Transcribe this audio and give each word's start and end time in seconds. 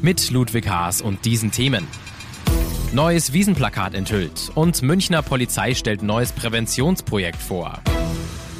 Mit 0.00 0.30
Ludwig 0.30 0.68
Haas 0.68 1.02
und 1.02 1.24
diesen 1.24 1.50
Themen. 1.50 1.84
Neues 2.92 3.32
Wiesenplakat 3.32 3.94
enthüllt 3.94 4.52
und 4.54 4.80
Münchner 4.80 5.22
Polizei 5.22 5.74
stellt 5.74 6.02
neues 6.02 6.30
Präventionsprojekt 6.30 7.42
vor. 7.42 7.80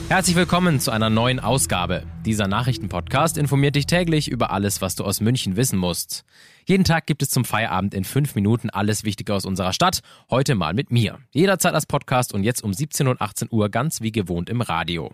Herzlich 0.08 0.34
willkommen 0.34 0.80
zu 0.80 0.90
einer 0.90 1.10
neuen 1.10 1.38
Ausgabe. 1.38 2.02
Dieser 2.26 2.48
Nachrichtenpodcast 2.48 3.38
informiert 3.38 3.76
dich 3.76 3.86
täglich 3.86 4.28
über 4.28 4.50
alles, 4.50 4.82
was 4.82 4.96
du 4.96 5.04
aus 5.04 5.20
München 5.20 5.54
wissen 5.54 5.78
musst. 5.78 6.24
Jeden 6.66 6.82
Tag 6.82 7.06
gibt 7.06 7.22
es 7.22 7.30
zum 7.30 7.44
Feierabend 7.44 7.94
in 7.94 8.02
fünf 8.02 8.34
Minuten 8.34 8.68
alles 8.68 9.04
Wichtige 9.04 9.32
aus 9.32 9.44
unserer 9.44 9.72
Stadt. 9.72 10.00
Heute 10.30 10.56
mal 10.56 10.74
mit 10.74 10.90
mir. 10.90 11.20
Jederzeit 11.30 11.74
als 11.74 11.86
Podcast 11.86 12.34
und 12.34 12.42
jetzt 12.42 12.64
um 12.64 12.74
17 12.74 13.06
und 13.06 13.20
18 13.20 13.48
Uhr 13.52 13.68
ganz 13.68 14.00
wie 14.00 14.10
gewohnt 14.10 14.50
im 14.50 14.60
Radio. 14.60 15.12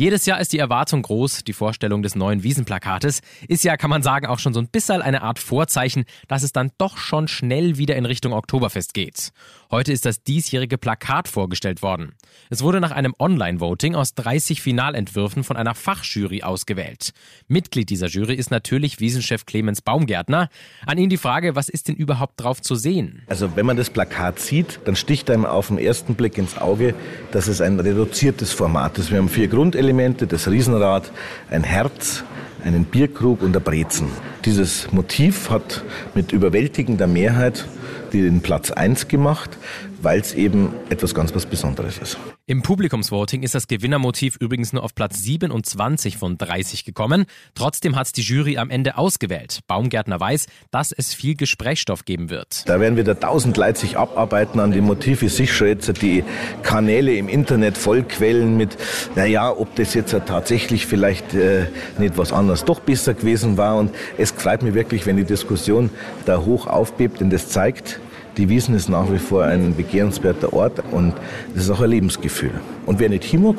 Jedes 0.00 0.24
Jahr 0.24 0.40
ist 0.40 0.54
die 0.54 0.58
Erwartung 0.58 1.02
groß. 1.02 1.44
Die 1.44 1.52
Vorstellung 1.52 2.02
des 2.02 2.14
neuen 2.14 2.42
Wiesenplakates 2.42 3.20
ist 3.48 3.64
ja, 3.64 3.76
kann 3.76 3.90
man 3.90 4.02
sagen, 4.02 4.24
auch 4.24 4.38
schon 4.38 4.54
so 4.54 4.60
ein 4.60 4.66
bisschen 4.66 5.02
eine 5.02 5.20
Art 5.20 5.38
Vorzeichen, 5.38 6.06
dass 6.26 6.42
es 6.42 6.52
dann 6.52 6.70
doch 6.78 6.96
schon 6.96 7.28
schnell 7.28 7.76
wieder 7.76 7.96
in 7.96 8.06
Richtung 8.06 8.32
Oktoberfest 8.32 8.94
geht. 8.94 9.30
Heute 9.70 9.92
ist 9.92 10.06
das 10.06 10.22
diesjährige 10.22 10.78
Plakat 10.78 11.28
vorgestellt 11.28 11.82
worden. 11.82 12.14
Es 12.48 12.62
wurde 12.62 12.80
nach 12.80 12.92
einem 12.92 13.14
Online-Voting 13.18 13.94
aus 13.94 14.14
30 14.14 14.62
Finalentwürfen 14.62 15.44
von 15.44 15.58
einer 15.58 15.74
Fachjury 15.74 16.42
ausgewählt. 16.42 17.12
Mitglied 17.46 17.90
dieser 17.90 18.06
Jury 18.06 18.36
ist 18.36 18.50
natürlich 18.50 19.00
Wiesenchef 19.00 19.44
Clemens 19.44 19.82
Baumgärtner. 19.82 20.48
An 20.86 20.96
ihn 20.96 21.10
die 21.10 21.18
Frage, 21.18 21.56
was 21.56 21.68
ist 21.68 21.88
denn 21.88 21.94
überhaupt 21.94 22.40
drauf 22.40 22.62
zu 22.62 22.74
sehen? 22.74 23.20
Also 23.26 23.54
wenn 23.54 23.66
man 23.66 23.76
das 23.76 23.90
Plakat 23.90 24.40
sieht, 24.40 24.80
dann 24.86 24.96
sticht 24.96 25.30
einem 25.30 25.44
auf 25.44 25.68
den 25.68 25.76
ersten 25.76 26.14
Blick 26.14 26.38
ins 26.38 26.56
Auge, 26.56 26.94
dass 27.32 27.48
es 27.48 27.60
ein 27.60 27.78
reduziertes 27.78 28.54
Format 28.54 28.96
ist. 28.96 29.10
Wir 29.10 29.18
haben 29.18 29.28
vier 29.28 29.48
Grundelemente, 29.48 29.89
das 30.32 30.48
Riesenrad, 30.48 31.10
ein 31.50 31.64
Herz, 31.64 32.24
einen 32.64 32.84
Bierkrug 32.84 33.42
und 33.42 33.56
ein 33.56 33.62
Brezen. 33.62 34.08
Dieses 34.44 34.92
Motiv 34.92 35.50
hat 35.50 35.82
mit 36.14 36.32
überwältigender 36.32 37.06
Mehrheit 37.06 37.66
den 38.12 38.40
Platz 38.40 38.70
1 38.70 39.08
gemacht, 39.08 39.56
weil 40.02 40.20
es 40.20 40.34
eben 40.34 40.74
etwas 40.88 41.14
ganz 41.14 41.34
was 41.34 41.46
Besonderes 41.46 41.98
ist. 41.98 42.18
Im 42.50 42.62
Publikumsvoting 42.62 43.44
ist 43.44 43.54
das 43.54 43.68
Gewinnermotiv 43.68 44.36
übrigens 44.40 44.72
nur 44.72 44.82
auf 44.82 44.92
Platz 44.92 45.22
27 45.22 46.16
von 46.16 46.36
30 46.36 46.84
gekommen. 46.84 47.26
Trotzdem 47.54 47.94
hat 47.94 48.06
es 48.06 48.12
die 48.12 48.22
Jury 48.22 48.58
am 48.58 48.70
Ende 48.70 48.98
ausgewählt. 48.98 49.60
Baumgärtner 49.68 50.18
weiß, 50.18 50.46
dass 50.72 50.90
es 50.90 51.14
viel 51.14 51.36
Gesprächsstoff 51.36 52.04
geben 52.04 52.28
wird. 52.28 52.68
Da 52.68 52.80
werden 52.80 52.96
wieder 52.96 53.20
tausend 53.20 53.56
Leute 53.56 53.78
sich 53.78 53.96
abarbeiten 53.96 54.58
an 54.58 54.72
dem 54.72 54.82
Motiv. 54.82 55.22
Ich 55.22 55.32
sehe 55.32 55.46
schon 55.46 55.68
jetzt 55.68 56.02
die 56.02 56.24
Kanäle 56.64 57.14
im 57.14 57.28
Internet 57.28 57.78
vollquellen 57.78 58.56
mit, 58.56 58.76
naja, 59.14 59.56
ob 59.56 59.76
das 59.76 59.94
jetzt 59.94 60.10
tatsächlich 60.10 60.86
vielleicht 60.86 61.32
äh, 61.34 61.66
nicht 61.98 62.18
was 62.18 62.32
anderes 62.32 62.64
doch 62.64 62.80
besser 62.80 63.14
gewesen 63.14 63.58
war. 63.58 63.76
Und 63.76 63.94
es 64.18 64.32
freut 64.32 64.64
mich 64.64 64.74
wirklich, 64.74 65.06
wenn 65.06 65.16
die 65.16 65.22
Diskussion 65.22 65.88
da 66.26 66.38
hoch 66.38 66.66
aufbebt, 66.66 67.20
denn 67.20 67.30
das 67.30 67.48
zeigt, 67.48 68.00
die 68.36 68.48
Wiesen 68.48 68.74
ist 68.74 68.88
nach 68.88 69.10
wie 69.12 69.18
vor 69.18 69.44
ein 69.44 69.74
begehrenswerter 69.74 70.52
Ort 70.52 70.82
und 70.90 71.14
das 71.54 71.64
ist 71.64 71.70
auch 71.70 71.80
ein 71.80 71.90
Lebensgefühl. 71.90 72.52
Und 72.86 72.98
wer 72.98 73.08
nicht 73.08 73.24
himog, 73.24 73.56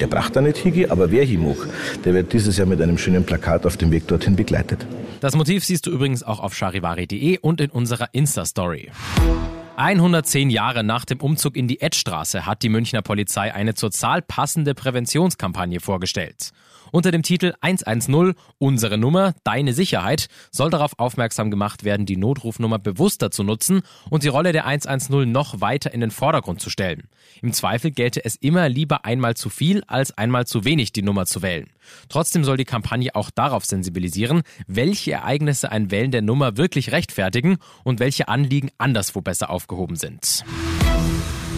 der 0.00 0.06
braucht 0.06 0.36
da 0.36 0.40
nicht 0.40 0.58
higi, 0.58 0.86
aber 0.86 1.10
wer 1.10 1.24
himog, 1.24 1.68
der 2.04 2.14
wird 2.14 2.32
dieses 2.32 2.56
Jahr 2.56 2.66
mit 2.66 2.80
einem 2.80 2.98
schönen 2.98 3.24
Plakat 3.24 3.66
auf 3.66 3.76
dem 3.76 3.90
Weg 3.90 4.06
dorthin 4.08 4.36
begleitet. 4.36 4.86
Das 5.20 5.34
Motiv 5.34 5.64
siehst 5.64 5.86
du 5.86 5.90
übrigens 5.90 6.22
auch 6.22 6.40
auf 6.40 6.54
charivari.de 6.54 7.38
und 7.38 7.60
in 7.60 7.70
unserer 7.70 8.08
Insta-Story. 8.12 8.90
110 9.76 10.48
Jahre 10.48 10.82
nach 10.82 11.04
dem 11.04 11.20
Umzug 11.20 11.54
in 11.54 11.68
die 11.68 11.82
Edstraße 11.82 12.46
hat 12.46 12.62
die 12.62 12.70
Münchner 12.70 13.02
Polizei 13.02 13.52
eine 13.52 13.74
zur 13.74 13.90
Zahl 13.90 14.22
passende 14.22 14.74
Präventionskampagne 14.74 15.80
vorgestellt. 15.80 16.52
Unter 16.92 17.10
dem 17.10 17.22
Titel 17.22 17.52
110 17.60 18.34
Unsere 18.56 18.96
Nummer, 18.96 19.34
deine 19.44 19.74
Sicherheit 19.74 20.28
soll 20.50 20.70
darauf 20.70 20.98
aufmerksam 20.98 21.50
gemacht 21.50 21.84
werden, 21.84 22.06
die 22.06 22.16
Notrufnummer 22.16 22.78
bewusster 22.78 23.30
zu 23.30 23.42
nutzen 23.42 23.82
und 24.08 24.22
die 24.22 24.28
Rolle 24.28 24.52
der 24.52 24.64
110 24.64 25.30
noch 25.30 25.60
weiter 25.60 25.92
in 25.92 26.00
den 26.00 26.10
Vordergrund 26.10 26.62
zu 26.62 26.70
stellen. 26.70 27.08
Im 27.42 27.52
Zweifel 27.52 27.90
gelte 27.90 28.24
es 28.24 28.36
immer 28.36 28.70
lieber 28.70 29.04
einmal 29.04 29.36
zu 29.36 29.50
viel 29.50 29.82
als 29.86 30.16
einmal 30.16 30.46
zu 30.46 30.64
wenig 30.64 30.92
die 30.92 31.02
Nummer 31.02 31.26
zu 31.26 31.42
wählen. 31.42 31.68
Trotzdem 32.08 32.44
soll 32.44 32.56
die 32.56 32.64
Kampagne 32.64 33.14
auch 33.14 33.30
darauf 33.30 33.64
sensibilisieren, 33.64 34.42
welche 34.66 35.12
Ereignisse 35.12 35.70
ein 35.70 35.90
Wählen 35.90 36.12
der 36.12 36.22
Nummer 36.22 36.56
wirklich 36.56 36.92
rechtfertigen 36.92 37.58
und 37.84 38.00
welche 38.00 38.28
Anliegen 38.28 38.70
anderswo 38.78 39.20
besser 39.20 39.50
aufgehoben 39.66 39.96
sind. 39.96 40.44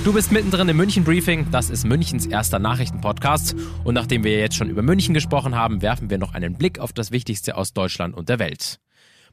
Du 0.05 0.13
bist 0.13 0.33
mittendrin 0.33 0.69
im 0.69 0.77
München 0.77 1.05
Briefing. 1.05 1.49
Das 1.51 1.71
ist 1.71 1.85
Münchens 1.85 2.25
erster 2.25 2.59
Nachrichtenpodcast. 2.59 3.55
Und 3.85 3.95
nachdem 3.95 4.25
wir 4.25 4.39
jetzt 4.39 4.57
schon 4.57 4.71
über 4.71 4.83
München 4.83 5.13
gesprochen 5.13 5.55
haben, 5.55 5.83
werfen 5.83 6.09
wir 6.09 6.19
noch 6.19 6.35
einen 6.35 6.55
Blick 6.55 6.79
auf 6.79 6.93
das 6.93 7.11
Wichtigste 7.11 7.57
aus 7.57 7.73
Deutschland 7.73 8.17
und 8.17 8.29
der 8.29 8.39
Welt. 8.39 8.81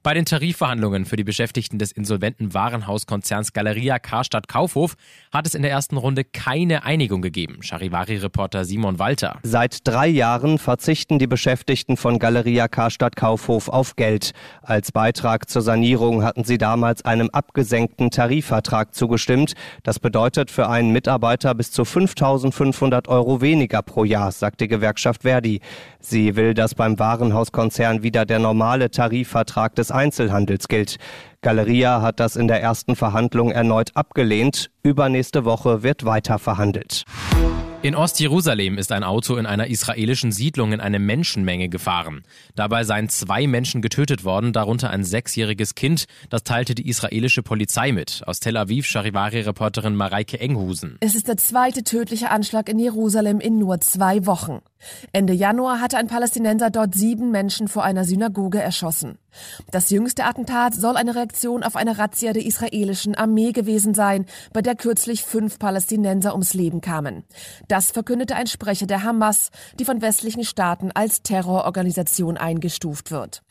Bei 0.05 0.13
den 0.13 0.25
Tarifverhandlungen 0.25 1.05
für 1.05 1.15
die 1.15 1.23
Beschäftigten 1.23 1.79
des 1.79 1.91
insolventen 1.91 2.53
Warenhauskonzerns 2.53 3.53
Galeria 3.53 3.97
Karstadt 3.97 4.47
Kaufhof 4.47 4.93
hat 5.33 5.47
es 5.47 5.55
in 5.55 5.63
der 5.63 5.71
ersten 5.71 5.97
Runde 5.97 6.23
keine 6.23 6.83
Einigung 6.83 7.23
gegeben. 7.23 7.63
Charivari-Reporter 7.63 8.65
Simon 8.65 8.99
Walter. 8.99 9.39
Seit 9.41 9.79
drei 9.87 10.05
Jahren 10.07 10.59
verzichten 10.59 11.17
die 11.17 11.25
Beschäftigten 11.25 11.97
von 11.97 12.19
Galeria 12.19 12.67
Karstadt 12.67 13.15
Kaufhof 13.15 13.67
auf 13.67 13.95
Geld. 13.95 14.33
Als 14.61 14.91
Beitrag 14.91 15.49
zur 15.49 15.63
Sanierung 15.63 16.23
hatten 16.23 16.43
sie 16.43 16.59
damals 16.59 17.03
einem 17.03 17.31
abgesenkten 17.31 18.11
Tarifvertrag 18.11 18.93
zugestimmt. 18.93 19.55
Das 19.81 19.97
bedeutet 19.97 20.51
für 20.51 20.69
einen 20.69 20.91
Mitarbeiter 20.91 21.55
bis 21.55 21.71
zu 21.71 21.81
5.500 21.81 23.07
Euro 23.07 23.41
weniger 23.41 23.81
pro 23.81 24.03
Jahr, 24.03 24.31
sagt 24.31 24.61
die 24.61 24.67
Gewerkschaft 24.67 25.23
Verdi. 25.23 25.61
Sie 25.99 26.35
will, 26.35 26.53
dass 26.53 26.75
beim 26.75 26.99
Warenhauskonzern 26.99 28.03
wieder 28.03 28.27
der 28.27 28.37
normale 28.37 28.91
Tarifvertrag 28.91 29.73
des 29.73 29.94
Einzelhandels 29.95 30.67
gilt. 30.67 30.97
Galeria 31.41 32.01
hat 32.01 32.19
das 32.19 32.35
in 32.35 32.47
der 32.47 32.61
ersten 32.61 32.95
Verhandlung 32.95 33.51
erneut 33.51 33.91
abgelehnt. 33.95 34.71
Übernächste 34.83 35.45
Woche 35.45 35.83
wird 35.83 36.05
weiter 36.05 36.39
verhandelt. 36.39 37.05
In 37.85 37.93
Ostjerusalem 37.93 38.79
ist 38.79 38.91
ein 38.91 39.03
Auto 39.03 39.35
in 39.35 39.45
einer 39.45 39.67
israelischen 39.67 40.31
Siedlung 40.31 40.73
in 40.73 40.79
eine 40.79 40.97
Menschenmenge 40.97 41.69
gefahren. 41.69 42.23
Dabei 42.55 42.83
seien 42.83 43.09
zwei 43.09 43.45
Menschen 43.45 43.83
getötet 43.83 44.23
worden, 44.23 44.53
darunter 44.53 44.89
ein 44.89 45.03
sechsjähriges 45.03 45.75
Kind. 45.75 46.05
Das 46.31 46.41
teilte 46.41 46.73
die 46.73 46.89
israelische 46.89 47.43
Polizei 47.43 47.91
mit. 47.91 48.23
Aus 48.25 48.39
Tel 48.39 48.57
Aviv 48.57 48.87
Charivari-Reporterin 48.87 49.95
Mareike 49.95 50.39
Enghusen. 50.39 50.97
Es 50.99 51.13
ist 51.13 51.27
der 51.27 51.37
zweite 51.37 51.83
tödliche 51.83 52.31
Anschlag 52.31 52.69
in 52.69 52.79
Jerusalem 52.79 53.39
in 53.39 53.59
nur 53.59 53.79
zwei 53.81 54.25
Wochen. 54.25 54.61
Ende 55.11 55.33
Januar 55.33 55.81
hatte 55.81 55.97
ein 55.97 56.07
Palästinenser 56.07 56.69
dort 56.69 56.95
sieben 56.95 57.31
Menschen 57.31 57.67
vor 57.67 57.83
einer 57.83 58.05
Synagoge 58.05 58.61
erschossen. 58.61 59.17
Das 59.71 59.89
jüngste 59.89 60.25
Attentat 60.25 60.73
soll 60.73 60.97
eine 60.97 61.15
Reaktion 61.15 61.63
auf 61.63 61.75
eine 61.75 61.97
Razzia 61.97 62.33
der 62.33 62.45
israelischen 62.45 63.15
Armee 63.15 63.51
gewesen 63.51 63.93
sein, 63.93 64.25
bei 64.53 64.61
der 64.61 64.75
kürzlich 64.75 65.23
fünf 65.23 65.59
Palästinenser 65.59 66.33
ums 66.33 66.53
Leben 66.53 66.81
kamen. 66.81 67.23
Das 67.67 67.91
verkündete 67.91 68.35
ein 68.35 68.47
Sprecher 68.47 68.85
der 68.87 69.03
Hamas, 69.03 69.49
die 69.79 69.85
von 69.85 70.01
westlichen 70.01 70.43
Staaten 70.43 70.91
als 70.93 71.23
Terrororganisation 71.23 72.37
eingestuft 72.37 73.11
wird. 73.11 73.41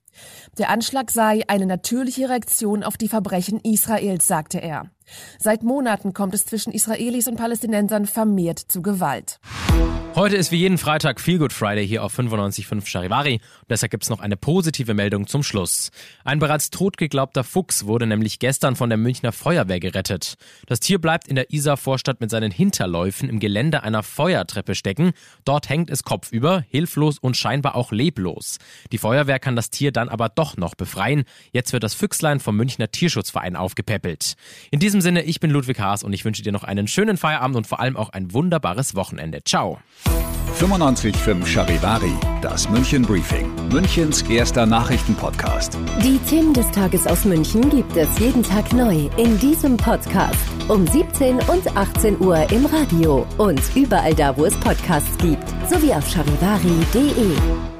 Der 0.58 0.70
Anschlag 0.70 1.10
sei 1.10 1.42
eine 1.48 1.66
natürliche 1.66 2.28
Reaktion 2.28 2.84
auf 2.84 2.96
die 2.96 3.08
Verbrechen 3.08 3.60
Israels, 3.60 4.26
sagte 4.26 4.58
er. 4.58 4.90
Seit 5.38 5.62
Monaten 5.62 6.12
kommt 6.12 6.34
es 6.34 6.46
zwischen 6.46 6.72
Israelis 6.72 7.28
und 7.28 7.36
Palästinensern 7.36 8.06
vermehrt 8.06 8.58
zu 8.58 8.82
Gewalt. 8.82 9.38
Heute 10.16 10.36
ist 10.36 10.52
wie 10.52 10.58
jeden 10.58 10.78
Freitag 10.78 11.20
Feel 11.20 11.38
Good 11.38 11.52
Friday 11.52 11.84
hier 11.84 12.04
auf 12.04 12.16
95.5 12.16 12.86
Charivari. 12.86 13.40
Deshalb 13.68 13.90
gibt's 13.90 14.10
noch 14.10 14.20
eine 14.20 14.36
positive 14.36 14.94
Meldung 14.94 15.26
zum 15.26 15.42
Schluss. 15.42 15.90
Ein 16.22 16.38
bereits 16.38 16.70
tot 16.70 16.96
geglaubter 16.96 17.42
Fuchs 17.42 17.86
wurde 17.86 18.06
nämlich 18.06 18.38
gestern 18.38 18.76
von 18.76 18.90
der 18.90 18.96
Münchner 18.96 19.32
Feuerwehr 19.32 19.80
gerettet. 19.80 20.34
Das 20.68 20.78
Tier 20.78 21.00
bleibt 21.00 21.26
in 21.26 21.34
der 21.34 21.52
Isar-Vorstadt 21.52 22.20
mit 22.20 22.30
seinen 22.30 22.52
Hinterläufen 22.52 23.28
im 23.28 23.40
Gelände 23.40 23.82
einer 23.82 24.04
Feuertreppe 24.04 24.76
stecken. 24.76 25.14
Dort 25.44 25.68
hängt 25.68 25.90
es 25.90 26.04
kopfüber, 26.04 26.64
hilflos 26.68 27.18
und 27.18 27.36
scheinbar 27.36 27.74
auch 27.74 27.90
leblos. 27.90 28.58
Die 28.92 28.98
Feuerwehr 28.98 29.40
kann 29.40 29.56
das 29.56 29.70
Tier 29.70 29.90
dann 29.90 30.08
aber 30.08 30.28
doch 30.28 30.56
noch 30.56 30.76
befreien. 30.76 31.24
Jetzt 31.50 31.72
wird 31.72 31.82
das 31.82 31.94
Füchslein 31.94 32.38
vom 32.38 32.56
Münchner 32.56 32.88
Tierschutzverein 32.88 33.56
aufgepäppelt. 33.56 34.34
In 34.70 34.78
diesem 34.78 34.93
diesem 34.94 35.00
Sinne, 35.00 35.22
ich 35.22 35.40
bin 35.40 35.50
Ludwig 35.50 35.80
Haas 35.80 36.04
und 36.04 36.12
ich 36.12 36.24
wünsche 36.24 36.42
dir 36.42 36.52
noch 36.52 36.62
einen 36.62 36.86
schönen 36.86 37.16
Feierabend 37.16 37.56
und 37.56 37.66
vor 37.66 37.80
allem 37.80 37.96
auch 37.96 38.10
ein 38.10 38.32
wunderbares 38.32 38.94
Wochenende. 38.94 39.42
Ciao. 39.44 39.78
95.5 40.60 41.44
Charivari, 41.44 42.12
das 42.40 42.70
München 42.70 43.02
Briefing, 43.02 43.50
Münchens 43.72 44.22
erster 44.22 44.66
Nachrichtenpodcast. 44.66 45.76
Die 46.00 46.18
Themen 46.30 46.54
des 46.54 46.70
Tages 46.70 47.08
aus 47.08 47.24
München 47.24 47.68
gibt 47.70 47.96
es 47.96 48.08
jeden 48.20 48.44
Tag 48.44 48.72
neu 48.72 49.10
in 49.16 49.36
diesem 49.40 49.76
Podcast. 49.76 50.38
Um 50.68 50.86
17 50.86 51.38
und 51.38 51.76
18 51.76 52.20
Uhr 52.20 52.48
im 52.52 52.66
Radio 52.66 53.26
und 53.36 53.60
überall 53.74 54.14
da, 54.14 54.36
wo 54.36 54.44
es 54.44 54.54
Podcasts 54.60 55.18
gibt. 55.18 55.48
Sowie 55.68 55.92
auf 55.92 56.08
charivari.de. 56.08 57.73